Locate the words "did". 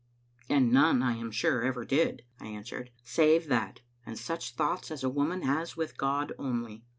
1.85-2.23